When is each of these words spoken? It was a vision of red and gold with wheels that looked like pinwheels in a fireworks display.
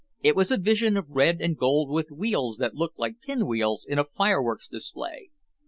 It 0.23 0.35
was 0.35 0.49
a 0.49 0.57
vision 0.57 0.97
of 0.97 1.11
red 1.11 1.41
and 1.41 1.55
gold 1.55 1.91
with 1.91 2.09
wheels 2.09 2.57
that 2.57 2.73
looked 2.73 2.97
like 2.97 3.21
pinwheels 3.21 3.85
in 3.87 3.99
a 3.99 4.03
fireworks 4.03 4.67
display. 4.67 5.29